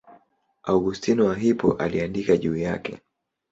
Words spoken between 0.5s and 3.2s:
Augustino wa Hippo aliandika juu yake.